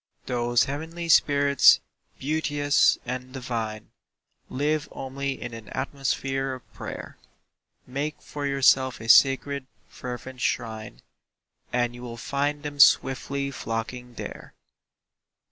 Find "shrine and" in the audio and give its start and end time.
10.41-11.93